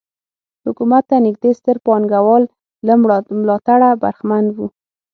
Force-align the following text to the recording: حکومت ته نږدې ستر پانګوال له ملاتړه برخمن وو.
حکومت 0.65 1.03
ته 1.09 1.15
نږدې 1.25 1.51
ستر 1.59 1.77
پانګوال 1.85 2.43
له 2.87 2.93
ملاتړه 3.43 3.89
برخمن 4.01 4.45
وو. 4.55 4.67